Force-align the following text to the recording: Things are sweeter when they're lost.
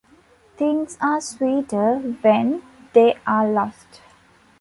Things 0.57 0.97
are 0.99 1.21
sweeter 1.21 1.99
when 1.99 2.63
they're 2.91 3.21
lost. 3.27 4.01